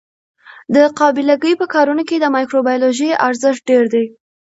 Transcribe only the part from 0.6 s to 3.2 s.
د قابله ګۍ په کارونو کې د مایکروبیولوژي